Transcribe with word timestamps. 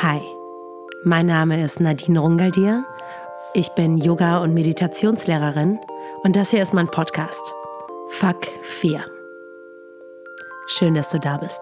Hi, 0.00 0.20
mein 1.04 1.26
Name 1.26 1.62
ist 1.62 1.78
Nadine 1.78 2.18
Rungaldir. 2.18 2.84
Ich 3.54 3.68
bin 3.70 3.98
Yoga- 3.98 4.38
und 4.38 4.54
Meditationslehrerin 4.54 5.78
und 6.24 6.34
das 6.34 6.50
hier 6.50 6.62
ist 6.62 6.72
mein 6.72 6.88
Podcast. 6.88 7.52
Fuck 8.08 8.46
4. 8.62 9.04
Schön, 10.66 10.94
dass 10.94 11.10
du 11.10 11.20
da 11.20 11.36
bist. 11.36 11.60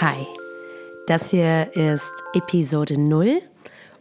Hi, 0.00 0.26
das 1.06 1.30
hier 1.30 1.74
ist 1.74 2.14
Episode 2.34 2.98
0 2.98 3.40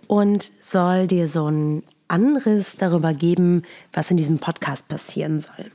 und 0.08 0.52
soll 0.60 1.08
dir 1.08 1.28
so 1.28 1.46
einen 1.46 1.84
Anriss 2.08 2.78
darüber 2.78 3.14
geben, 3.14 3.64
was 3.92 4.12
in 4.12 4.18
diesem 4.18 4.40
Podcast 4.40 4.88
passieren 4.88 5.42
soll. 5.42 5.72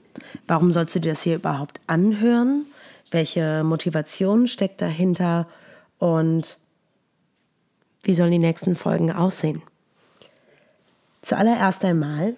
Warum 0.47 0.73
sollst 0.73 0.95
du 0.95 1.01
dir 1.01 1.11
das 1.11 1.23
hier 1.23 1.37
überhaupt 1.37 1.81
anhören? 1.87 2.67
Welche 3.11 3.63
Motivation 3.65 4.47
steckt 4.47 4.81
dahinter? 4.83 5.47
Und 5.99 6.59
wie 8.03 8.15
sollen 8.15 8.33
die 8.33 8.39
nächsten 8.39 8.75
Folgen 8.75 9.11
aussehen? 9.11 9.63
Zuallererst 11.23 11.85
einmal, 11.85 12.37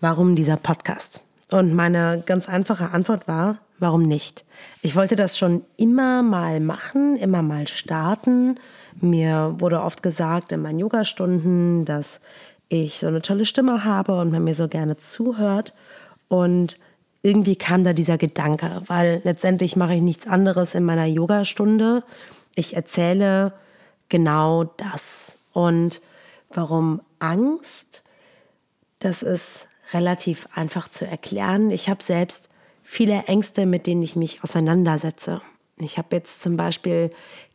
warum 0.00 0.36
dieser 0.36 0.56
Podcast? 0.56 1.20
Und 1.50 1.74
meine 1.74 2.22
ganz 2.26 2.48
einfache 2.48 2.90
Antwort 2.90 3.26
war, 3.26 3.58
warum 3.78 4.02
nicht? 4.02 4.44
Ich 4.82 4.96
wollte 4.96 5.16
das 5.16 5.38
schon 5.38 5.64
immer 5.76 6.22
mal 6.22 6.60
machen, 6.60 7.16
immer 7.16 7.42
mal 7.42 7.66
starten. 7.66 8.60
Mir 9.00 9.54
wurde 9.58 9.82
oft 9.82 10.02
gesagt 10.02 10.52
in 10.52 10.62
meinen 10.62 10.78
Yogastunden, 10.78 11.84
dass 11.84 12.20
ich 12.68 12.98
so 12.98 13.06
eine 13.06 13.22
tolle 13.22 13.46
Stimme 13.46 13.84
habe 13.84 14.20
und 14.20 14.30
man 14.30 14.44
mir 14.44 14.54
so 14.54 14.68
gerne 14.68 14.96
zuhört. 14.96 15.72
Und 16.28 16.76
irgendwie 17.28 17.56
kam 17.56 17.84
da 17.84 17.92
dieser 17.92 18.16
Gedanke, 18.16 18.82
weil 18.86 19.20
letztendlich 19.22 19.76
mache 19.76 19.94
ich 19.94 20.00
nichts 20.00 20.26
anderes 20.26 20.74
in 20.74 20.82
meiner 20.84 21.04
Yogastunde. 21.04 22.02
Ich 22.54 22.74
erzähle 22.74 23.52
genau 24.08 24.64
das. 24.64 25.38
Und 25.52 26.00
warum 26.48 27.02
Angst? 27.18 28.02
Das 29.00 29.22
ist 29.22 29.68
relativ 29.92 30.48
einfach 30.54 30.88
zu 30.88 31.06
erklären. 31.06 31.70
Ich 31.70 31.90
habe 31.90 32.02
selbst 32.02 32.48
viele 32.82 33.24
Ängste, 33.24 33.66
mit 33.66 33.86
denen 33.86 34.02
ich 34.02 34.16
mich 34.16 34.42
auseinandersetze. 34.42 35.42
Ich 35.76 35.98
habe 35.98 36.16
jetzt 36.16 36.40
zum 36.40 36.56
Beispiel 36.56 37.10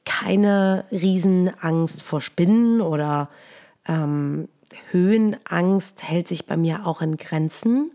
keine 0.05 0.85
Riesenangst 0.91 2.03
vor 2.03 2.21
Spinnen 2.21 2.79
oder 2.79 3.27
ähm, 3.87 4.49
Höhenangst 4.91 6.03
hält 6.03 6.27
sich 6.27 6.45
bei 6.45 6.57
mir 6.57 6.85
auch 6.85 7.01
in 7.01 7.17
Grenzen. 7.17 7.91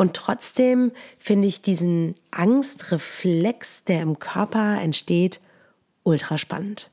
Und 0.00 0.14
trotzdem 0.14 0.92
finde 1.18 1.46
ich 1.46 1.60
diesen 1.60 2.14
Angstreflex, 2.30 3.84
der 3.84 4.00
im 4.00 4.18
Körper 4.18 4.80
entsteht, 4.80 5.42
ultra 6.04 6.38
spannend. 6.38 6.90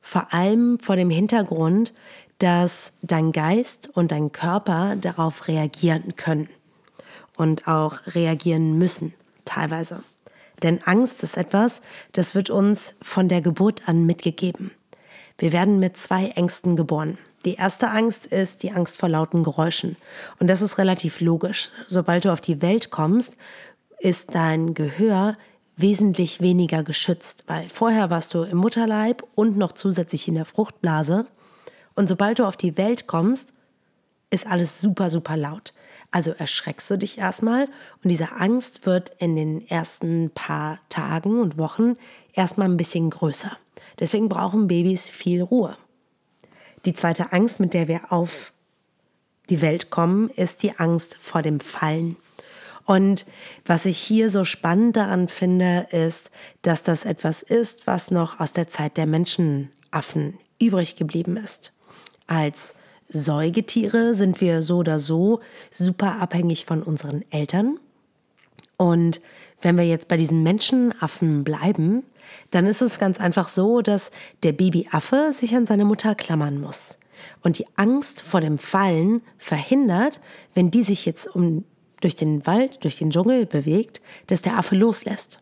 Vor 0.00 0.32
allem 0.32 0.78
vor 0.78 0.94
dem 0.94 1.10
Hintergrund, 1.10 1.94
dass 2.38 2.92
dein 3.02 3.32
Geist 3.32 3.90
und 3.94 4.12
dein 4.12 4.30
Körper 4.30 4.94
darauf 4.94 5.48
reagieren 5.48 6.14
können 6.14 6.48
und 7.36 7.66
auch 7.66 7.98
reagieren 8.06 8.78
müssen, 8.78 9.14
teilweise. 9.44 10.04
Denn 10.62 10.80
Angst 10.84 11.24
ist 11.24 11.36
etwas, 11.36 11.82
das 12.12 12.36
wird 12.36 12.50
uns 12.50 12.94
von 13.02 13.28
der 13.28 13.40
Geburt 13.40 13.88
an 13.88 14.06
mitgegeben. 14.06 14.70
Wir 15.38 15.50
werden 15.50 15.80
mit 15.80 15.96
zwei 15.96 16.28
Ängsten 16.28 16.76
geboren. 16.76 17.18
Die 17.44 17.54
erste 17.54 17.90
Angst 17.90 18.26
ist 18.26 18.62
die 18.62 18.72
Angst 18.72 18.98
vor 18.98 19.08
lauten 19.08 19.42
Geräuschen. 19.42 19.96
Und 20.38 20.48
das 20.48 20.62
ist 20.62 20.78
relativ 20.78 21.20
logisch. 21.20 21.70
Sobald 21.86 22.24
du 22.24 22.32
auf 22.32 22.40
die 22.40 22.62
Welt 22.62 22.90
kommst, 22.90 23.36
ist 23.98 24.34
dein 24.34 24.74
Gehör 24.74 25.36
wesentlich 25.76 26.40
weniger 26.40 26.82
geschützt, 26.82 27.44
weil 27.46 27.68
vorher 27.68 28.08
warst 28.08 28.32
du 28.34 28.44
im 28.44 28.58
Mutterleib 28.58 29.24
und 29.34 29.56
noch 29.56 29.72
zusätzlich 29.72 30.28
in 30.28 30.34
der 30.34 30.44
Fruchtblase. 30.44 31.26
Und 31.94 32.08
sobald 32.08 32.38
du 32.38 32.46
auf 32.46 32.56
die 32.56 32.76
Welt 32.78 33.06
kommst, 33.06 33.54
ist 34.30 34.46
alles 34.46 34.80
super, 34.80 35.10
super 35.10 35.36
laut. 35.36 35.74
Also 36.10 36.30
erschreckst 36.30 36.90
du 36.90 36.96
dich 36.96 37.18
erstmal 37.18 37.64
und 38.02 38.08
diese 38.08 38.32
Angst 38.32 38.86
wird 38.86 39.12
in 39.18 39.36
den 39.36 39.66
ersten 39.68 40.30
paar 40.30 40.78
Tagen 40.88 41.40
und 41.40 41.58
Wochen 41.58 41.94
erstmal 42.32 42.68
ein 42.68 42.76
bisschen 42.76 43.10
größer. 43.10 43.56
Deswegen 43.98 44.28
brauchen 44.28 44.68
Babys 44.68 45.10
viel 45.10 45.42
Ruhe. 45.42 45.76
Die 46.84 46.94
zweite 46.94 47.32
Angst, 47.32 47.60
mit 47.60 47.74
der 47.74 47.88
wir 47.88 48.12
auf 48.12 48.52
die 49.50 49.60
Welt 49.60 49.90
kommen, 49.90 50.28
ist 50.30 50.62
die 50.62 50.78
Angst 50.78 51.16
vor 51.20 51.42
dem 51.42 51.60
Fallen. 51.60 52.16
Und 52.84 53.24
was 53.64 53.86
ich 53.86 53.98
hier 53.98 54.30
so 54.30 54.44
spannend 54.44 54.96
daran 54.96 55.28
finde, 55.28 55.86
ist, 55.90 56.30
dass 56.62 56.82
das 56.82 57.04
etwas 57.04 57.42
ist, 57.42 57.86
was 57.86 58.10
noch 58.10 58.40
aus 58.40 58.52
der 58.52 58.68
Zeit 58.68 58.96
der 58.96 59.06
Menschenaffen 59.06 60.38
übrig 60.60 60.96
geblieben 60.96 61.36
ist. 61.36 61.72
Als 62.26 62.74
Säugetiere 63.08 64.14
sind 64.14 64.40
wir 64.40 64.62
so 64.62 64.78
oder 64.78 64.98
so 64.98 65.40
super 65.70 66.20
abhängig 66.20 66.66
von 66.66 66.82
unseren 66.82 67.24
Eltern. 67.30 67.78
Und 68.76 69.20
wenn 69.62 69.78
wir 69.78 69.86
jetzt 69.86 70.08
bei 70.08 70.16
diesen 70.16 70.42
Menschenaffen 70.42 71.44
bleiben, 71.44 72.04
dann 72.50 72.66
ist 72.66 72.82
es 72.82 72.98
ganz 72.98 73.20
einfach 73.20 73.48
so, 73.48 73.80
dass 73.80 74.10
der 74.42 74.52
Babyaffe 74.52 75.30
sich 75.32 75.54
an 75.54 75.66
seine 75.66 75.84
Mutter 75.84 76.14
klammern 76.14 76.60
muss. 76.60 76.98
Und 77.42 77.58
die 77.58 77.66
Angst 77.76 78.22
vor 78.22 78.40
dem 78.40 78.58
Fallen 78.58 79.22
verhindert, 79.38 80.20
wenn 80.54 80.70
die 80.70 80.82
sich 80.82 81.06
jetzt 81.06 81.26
um, 81.34 81.64
durch 82.00 82.16
den 82.16 82.46
Wald, 82.46 82.84
durch 82.84 82.96
den 82.96 83.10
Dschungel 83.10 83.46
bewegt, 83.46 84.00
dass 84.26 84.42
der 84.42 84.58
Affe 84.58 84.76
loslässt. 84.76 85.40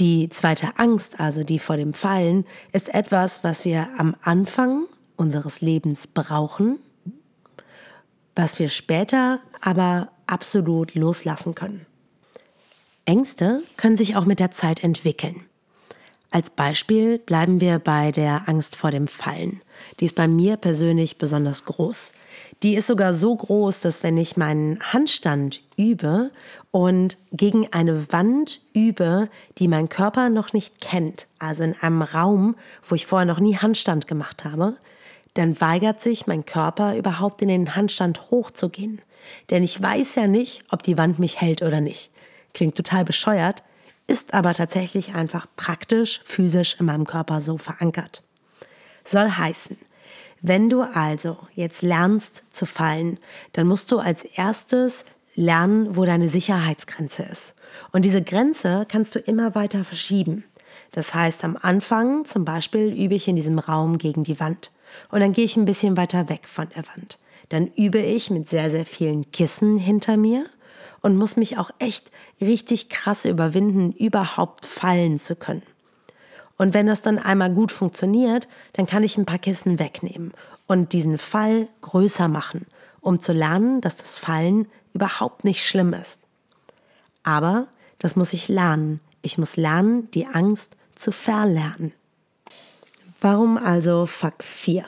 Die 0.00 0.28
zweite 0.28 0.76
Angst, 0.76 1.20
also 1.20 1.44
die 1.44 1.58
vor 1.58 1.76
dem 1.76 1.94
Fallen, 1.94 2.46
ist 2.72 2.92
etwas, 2.94 3.44
was 3.44 3.64
wir 3.64 3.88
am 3.96 4.16
Anfang 4.22 4.86
unseres 5.16 5.60
Lebens 5.60 6.08
brauchen, 6.08 6.78
was 8.34 8.58
wir 8.58 8.68
später 8.68 9.38
aber 9.60 10.10
absolut 10.26 10.94
loslassen 10.94 11.54
können. 11.54 11.86
Ängste 13.04 13.62
können 13.76 13.96
sich 13.96 14.16
auch 14.16 14.24
mit 14.24 14.40
der 14.40 14.50
Zeit 14.50 14.82
entwickeln. 14.82 15.44
Als 16.34 16.50
Beispiel 16.50 17.20
bleiben 17.20 17.60
wir 17.60 17.78
bei 17.78 18.10
der 18.10 18.48
Angst 18.48 18.74
vor 18.74 18.90
dem 18.90 19.06
Fallen. 19.06 19.62
Die 20.00 20.06
ist 20.06 20.16
bei 20.16 20.26
mir 20.26 20.56
persönlich 20.56 21.16
besonders 21.16 21.64
groß. 21.64 22.12
Die 22.64 22.74
ist 22.74 22.88
sogar 22.88 23.14
so 23.14 23.36
groß, 23.36 23.78
dass 23.78 24.02
wenn 24.02 24.18
ich 24.18 24.36
meinen 24.36 24.80
Handstand 24.80 25.62
übe 25.76 26.32
und 26.72 27.18
gegen 27.30 27.72
eine 27.72 28.12
Wand 28.12 28.62
übe, 28.72 29.28
die 29.58 29.68
mein 29.68 29.88
Körper 29.88 30.28
noch 30.28 30.52
nicht 30.52 30.80
kennt, 30.80 31.28
also 31.38 31.62
in 31.62 31.76
einem 31.80 32.02
Raum, 32.02 32.56
wo 32.82 32.96
ich 32.96 33.06
vorher 33.06 33.26
noch 33.26 33.38
nie 33.38 33.56
Handstand 33.56 34.08
gemacht 34.08 34.44
habe, 34.44 34.76
dann 35.34 35.60
weigert 35.60 36.02
sich 36.02 36.26
mein 36.26 36.44
Körper 36.44 36.96
überhaupt 36.96 37.42
in 37.42 37.48
den 37.48 37.76
Handstand 37.76 38.32
hochzugehen. 38.32 39.00
Denn 39.50 39.62
ich 39.62 39.80
weiß 39.80 40.16
ja 40.16 40.26
nicht, 40.26 40.64
ob 40.72 40.82
die 40.82 40.98
Wand 40.98 41.20
mich 41.20 41.40
hält 41.40 41.62
oder 41.62 41.80
nicht. 41.80 42.10
Klingt 42.54 42.74
total 42.74 43.04
bescheuert, 43.04 43.62
ist 44.06 44.34
aber 44.34 44.54
tatsächlich 44.54 45.14
einfach 45.14 45.46
praktisch, 45.56 46.20
physisch 46.24 46.76
in 46.78 46.86
meinem 46.86 47.06
Körper 47.06 47.40
so 47.40 47.58
verankert. 47.58 48.22
Soll 49.04 49.30
heißen, 49.30 49.78
wenn 50.42 50.68
du 50.68 50.82
also 50.82 51.38
jetzt 51.54 51.82
lernst 51.82 52.44
zu 52.50 52.66
fallen, 52.66 53.18
dann 53.52 53.66
musst 53.66 53.90
du 53.92 53.98
als 53.98 54.24
erstes 54.24 55.06
lernen, 55.34 55.96
wo 55.96 56.04
deine 56.04 56.28
Sicherheitsgrenze 56.28 57.22
ist. 57.22 57.54
Und 57.92 58.04
diese 58.04 58.22
Grenze 58.22 58.86
kannst 58.88 59.14
du 59.14 59.18
immer 59.18 59.54
weiter 59.54 59.84
verschieben. 59.84 60.44
Das 60.92 61.14
heißt, 61.14 61.44
am 61.44 61.58
Anfang 61.60 62.24
zum 62.24 62.44
Beispiel 62.44 62.92
übe 62.92 63.14
ich 63.14 63.26
in 63.26 63.36
diesem 63.36 63.58
Raum 63.58 63.98
gegen 63.98 64.22
die 64.22 64.38
Wand. 64.38 64.70
Und 65.10 65.20
dann 65.20 65.32
gehe 65.32 65.44
ich 65.44 65.56
ein 65.56 65.64
bisschen 65.64 65.96
weiter 65.96 66.28
weg 66.28 66.46
von 66.46 66.68
der 66.76 66.84
Wand. 66.88 67.18
Dann 67.48 67.68
übe 67.68 67.98
ich 67.98 68.30
mit 68.30 68.48
sehr, 68.48 68.70
sehr 68.70 68.86
vielen 68.86 69.30
Kissen 69.32 69.76
hinter 69.76 70.16
mir 70.16 70.46
und 71.04 71.18
muss 71.18 71.36
mich 71.36 71.58
auch 71.58 71.70
echt 71.78 72.10
richtig 72.40 72.88
krass 72.88 73.26
überwinden, 73.26 73.92
überhaupt 73.92 74.64
fallen 74.64 75.18
zu 75.18 75.36
können. 75.36 75.62
Und 76.56 76.72
wenn 76.72 76.86
das 76.86 77.02
dann 77.02 77.18
einmal 77.18 77.52
gut 77.52 77.72
funktioniert, 77.72 78.48
dann 78.72 78.86
kann 78.86 79.02
ich 79.02 79.18
ein 79.18 79.26
paar 79.26 79.38
Kissen 79.38 79.78
wegnehmen 79.78 80.32
und 80.66 80.94
diesen 80.94 81.18
Fall 81.18 81.68
größer 81.82 82.28
machen, 82.28 82.66
um 83.02 83.20
zu 83.20 83.34
lernen, 83.34 83.82
dass 83.82 83.96
das 83.96 84.16
Fallen 84.16 84.66
überhaupt 84.94 85.44
nicht 85.44 85.62
schlimm 85.62 85.92
ist. 85.92 86.20
Aber 87.22 87.66
das 87.98 88.16
muss 88.16 88.32
ich 88.32 88.48
lernen. 88.48 89.00
Ich 89.20 89.36
muss 89.36 89.56
lernen, 89.56 90.10
die 90.12 90.24
Angst 90.24 90.74
zu 90.94 91.12
verlernen. 91.12 91.92
Warum 93.20 93.58
also 93.58 94.06
Fuck 94.06 94.42
4? 94.42 94.86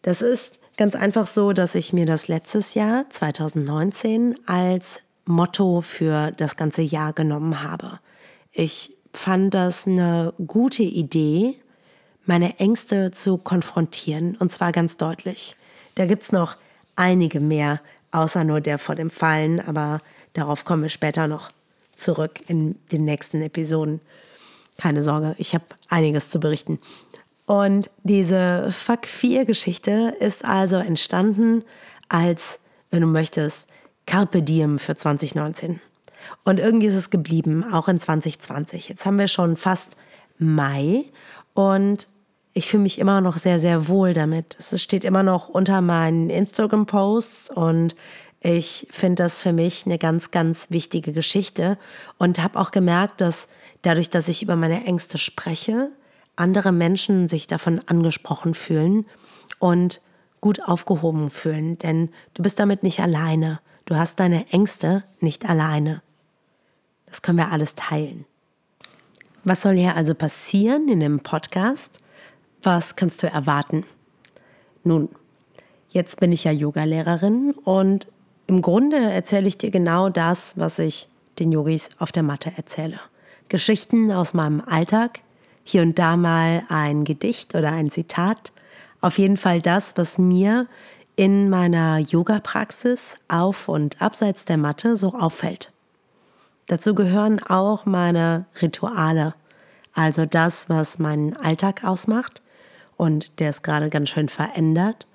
Das 0.00 0.22
ist 0.22 0.54
Ganz 0.82 0.96
einfach 0.96 1.28
so, 1.28 1.52
dass 1.52 1.76
ich 1.76 1.92
mir 1.92 2.06
das 2.06 2.26
letztes 2.26 2.74
Jahr, 2.74 3.08
2019, 3.08 4.36
als 4.46 4.98
Motto 5.24 5.80
für 5.80 6.32
das 6.32 6.56
ganze 6.56 6.82
Jahr 6.82 7.12
genommen 7.12 7.62
habe. 7.62 8.00
Ich 8.50 8.96
fand 9.12 9.54
das 9.54 9.86
eine 9.86 10.34
gute 10.44 10.82
Idee, 10.82 11.54
meine 12.24 12.58
Ängste 12.58 13.12
zu 13.12 13.38
konfrontieren, 13.38 14.34
und 14.40 14.50
zwar 14.50 14.72
ganz 14.72 14.96
deutlich. 14.96 15.54
Da 15.94 16.06
gibt's 16.06 16.32
noch 16.32 16.56
einige 16.96 17.38
mehr, 17.38 17.80
außer 18.10 18.42
nur 18.42 18.60
der 18.60 18.78
vor 18.78 18.96
dem 18.96 19.10
Fallen, 19.10 19.60
aber 19.60 20.00
darauf 20.32 20.64
kommen 20.64 20.82
wir 20.82 20.88
später 20.88 21.28
noch 21.28 21.52
zurück 21.94 22.40
in 22.48 22.74
den 22.90 23.04
nächsten 23.04 23.40
Episoden. 23.40 24.00
keine 24.78 25.04
Sorge, 25.04 25.36
ich 25.38 25.54
habe 25.54 25.64
einiges 25.90 26.28
zu 26.28 26.40
berichten. 26.40 26.80
Und 27.46 27.90
diese 28.02 28.70
Fuck 28.70 29.06
4 29.06 29.44
Geschichte 29.44 30.14
ist 30.20 30.44
also 30.44 30.76
entstanden 30.76 31.64
als, 32.08 32.60
wenn 32.90 33.00
du 33.00 33.06
möchtest, 33.06 33.68
Carpe 34.06 34.42
Diem 34.42 34.78
für 34.78 34.96
2019. 34.96 35.80
Und 36.44 36.60
irgendwie 36.60 36.86
ist 36.86 36.94
es 36.94 37.10
geblieben, 37.10 37.64
auch 37.72 37.88
in 37.88 38.00
2020. 38.00 38.88
Jetzt 38.88 39.06
haben 39.06 39.18
wir 39.18 39.28
schon 39.28 39.56
fast 39.56 39.96
Mai 40.38 41.04
und 41.54 42.08
ich 42.52 42.68
fühle 42.68 42.82
mich 42.82 42.98
immer 42.98 43.20
noch 43.20 43.38
sehr, 43.38 43.58
sehr 43.58 43.88
wohl 43.88 44.12
damit. 44.12 44.56
Es 44.58 44.80
steht 44.82 45.04
immer 45.04 45.22
noch 45.22 45.48
unter 45.48 45.80
meinen 45.80 46.30
Instagram-Posts 46.30 47.50
und 47.50 47.96
ich 48.40 48.88
finde 48.90 49.22
das 49.22 49.38
für 49.38 49.52
mich 49.52 49.86
eine 49.86 49.98
ganz, 49.98 50.30
ganz 50.30 50.66
wichtige 50.70 51.12
Geschichte 51.12 51.78
und 52.18 52.42
habe 52.42 52.58
auch 52.58 52.72
gemerkt, 52.72 53.20
dass 53.20 53.48
dadurch, 53.82 54.10
dass 54.10 54.28
ich 54.28 54.42
über 54.42 54.56
meine 54.56 54.84
Ängste 54.84 55.16
spreche, 55.16 55.90
andere 56.36 56.72
Menschen 56.72 57.28
sich 57.28 57.46
davon 57.46 57.80
angesprochen 57.86 58.54
fühlen 58.54 59.06
und 59.58 60.00
gut 60.40 60.62
aufgehoben 60.64 61.30
fühlen, 61.30 61.78
denn 61.78 62.10
du 62.34 62.42
bist 62.42 62.58
damit 62.58 62.82
nicht 62.82 63.00
alleine. 63.00 63.60
Du 63.84 63.96
hast 63.96 64.18
deine 64.20 64.48
Ängste 64.48 65.04
nicht 65.20 65.48
alleine. 65.48 66.02
Das 67.06 67.22
können 67.22 67.38
wir 67.38 67.52
alles 67.52 67.74
teilen. 67.74 68.24
Was 69.44 69.62
soll 69.62 69.74
hier 69.74 69.96
also 69.96 70.14
passieren 70.14 70.88
in 70.88 71.00
dem 71.00 71.20
Podcast? 71.20 71.98
Was 72.62 72.96
kannst 72.96 73.22
du 73.22 73.26
erwarten? 73.26 73.84
Nun, 74.84 75.08
jetzt 75.88 76.20
bin 76.20 76.32
ich 76.32 76.44
ja 76.44 76.52
Yogalehrerin 76.52 77.52
und 77.64 78.08
im 78.46 78.62
Grunde 78.62 78.96
erzähle 78.96 79.48
ich 79.48 79.58
dir 79.58 79.70
genau 79.70 80.08
das, 80.08 80.58
was 80.58 80.78
ich 80.78 81.08
den 81.38 81.52
Yogis 81.52 81.90
auf 81.98 82.12
der 82.12 82.22
Matte 82.22 82.52
erzähle. 82.56 83.00
Geschichten 83.48 84.10
aus 84.12 84.34
meinem 84.34 84.60
Alltag, 84.60 85.20
hier 85.64 85.82
und 85.82 85.98
da 85.98 86.16
mal 86.16 86.62
ein 86.68 87.04
Gedicht 87.04 87.54
oder 87.54 87.72
ein 87.72 87.90
Zitat, 87.90 88.52
auf 89.00 89.18
jeden 89.18 89.36
Fall 89.36 89.60
das, 89.60 89.96
was 89.96 90.18
mir 90.18 90.66
in 91.16 91.50
meiner 91.50 91.98
Yoga-Praxis 91.98 93.16
auf 93.28 93.68
und 93.68 94.00
abseits 94.00 94.44
der 94.44 94.56
Matte 94.56 94.96
so 94.96 95.14
auffällt. 95.14 95.72
Dazu 96.66 96.94
gehören 96.94 97.42
auch 97.42 97.84
meine 97.84 98.46
Rituale, 98.60 99.34
also 99.92 100.24
das, 100.24 100.68
was 100.68 100.98
meinen 100.98 101.36
Alltag 101.36 101.84
ausmacht 101.84 102.42
und 102.96 103.40
der 103.40 103.50
ist 103.50 103.62
gerade 103.62 103.90
ganz 103.90 104.10
schön 104.10 104.28
verändert. 104.28 105.06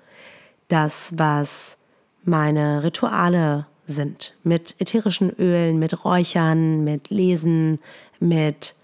Das, 0.68 1.14
was 1.16 1.78
meine 2.22 2.82
Rituale 2.84 3.66
sind, 3.86 4.36
mit 4.44 4.76
ätherischen 4.78 5.30
Ölen, 5.38 5.78
mit 5.78 6.04
Räuchern, 6.04 6.84
mit 6.84 7.08
Lesen, 7.08 7.80
mit 8.20 8.74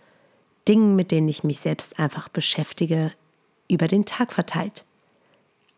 Dingen, 0.69 0.97
mit 0.97 1.11
denen 1.11 1.29
ich 1.29 1.45
mich 1.45 1.61
selbst 1.61 1.99
einfach 1.99 2.29
beschäftige, 2.29 3.13
über 3.71 3.87
den 3.87 4.05
Tag 4.05 4.33
verteilt. 4.33 4.85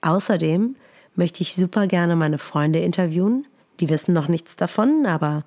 Außerdem 0.01 0.77
möchte 1.15 1.43
ich 1.43 1.55
super 1.55 1.87
gerne 1.87 2.17
meine 2.17 2.39
Freunde 2.39 2.81
interviewen. 2.81 3.47
Die 3.81 3.89
wissen 3.89 4.13
noch 4.13 4.29
nichts 4.29 4.57
davon, 4.57 5.07
aber 5.07 5.45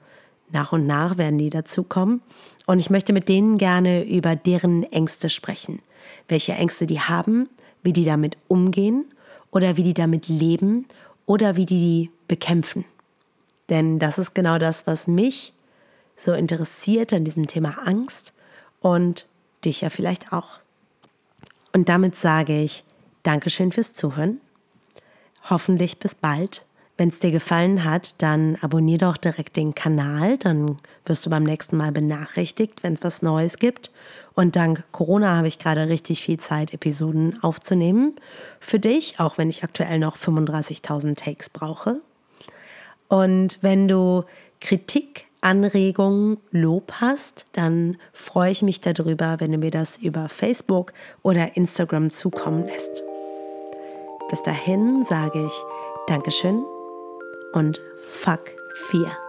nach 0.51 0.71
und 0.71 0.87
nach 0.87 1.17
werden 1.17 1.37
die 1.37 1.49
dazukommen. 1.49 2.21
Und 2.65 2.79
ich 2.79 2.89
möchte 2.89 3.13
mit 3.13 3.29
denen 3.29 3.57
gerne 3.57 4.03
über 4.03 4.35
deren 4.35 4.83
Ängste 4.83 5.29
sprechen. 5.29 5.81
Welche 6.27 6.53
Ängste 6.53 6.87
die 6.87 6.99
haben, 6.99 7.49
wie 7.83 7.93
die 7.93 8.05
damit 8.05 8.37
umgehen 8.47 9.05
oder 9.51 9.77
wie 9.77 9.83
die 9.83 9.93
damit 9.93 10.27
leben 10.27 10.85
oder 11.25 11.55
wie 11.55 11.65
die 11.65 11.79
die 11.79 12.11
bekämpfen. 12.27 12.85
Denn 13.69 13.99
das 13.99 14.17
ist 14.17 14.33
genau 14.33 14.57
das, 14.57 14.87
was 14.87 15.07
mich 15.07 15.53
so 16.15 16.33
interessiert 16.33 17.13
an 17.13 17.23
diesem 17.23 17.47
Thema 17.47 17.77
Angst 17.85 18.33
und 18.81 19.27
dich 19.65 19.81
ja 19.81 19.89
vielleicht 19.89 20.33
auch. 20.33 20.59
Und 21.73 21.89
damit 21.89 22.15
sage 22.15 22.61
ich 22.61 22.83
Dankeschön 23.23 23.71
fürs 23.71 23.93
Zuhören. 23.93 24.41
Hoffentlich 25.49 25.99
bis 25.99 26.15
bald 26.15 26.65
wenn 26.99 27.07
es 27.07 27.19
dir 27.19 27.31
gefallen 27.31 27.85
hat, 27.85 28.21
dann 28.21 28.57
abonnier 28.59 28.97
doch 28.97 29.15
direkt 29.15 29.55
den 29.55 29.73
Kanal, 29.73 30.37
dann 30.37 30.79
wirst 31.05 31.25
du 31.25 31.29
beim 31.29 31.43
nächsten 31.43 31.77
Mal 31.77 31.93
benachrichtigt, 31.93 32.83
wenn 32.83 32.93
es 32.93 33.03
was 33.03 33.21
Neues 33.21 33.57
gibt. 33.57 33.89
Und 34.33 34.57
dank 34.57 34.83
Corona 34.91 35.37
habe 35.37 35.47
ich 35.47 35.59
gerade 35.59 35.87
richtig 35.87 36.21
viel 36.21 36.41
Zeit, 36.41 36.73
Episoden 36.73 37.41
aufzunehmen. 37.41 38.17
Für 38.59 38.79
dich, 38.79 39.17
auch 39.17 39.37
wenn 39.37 39.49
ich 39.49 39.63
aktuell 39.63 39.97
noch 39.97 40.17
35.000 40.17 41.15
Takes 41.15 41.49
brauche. 41.49 42.01
Und 43.07 43.59
wenn 43.61 43.87
du 43.87 44.25
Kritik, 44.59 45.27
Anregungen, 45.41 46.37
Lob 46.51 46.93
hast, 46.99 47.45
dann 47.53 47.97
freue 48.13 48.51
ich 48.51 48.61
mich 48.61 48.81
darüber, 48.81 49.37
wenn 49.39 49.51
du 49.51 49.57
mir 49.57 49.71
das 49.71 49.97
über 49.97 50.29
Facebook 50.29 50.93
oder 51.21 51.55
Instagram 51.55 52.09
zukommen 52.09 52.65
lässt. 52.65 53.03
Bis 54.29 54.43
dahin 54.43 55.03
sage 55.03 55.45
ich 55.45 55.63
Dankeschön 56.07 56.63
und 57.53 57.81
Fuck 58.11 58.55
4. 58.89 59.28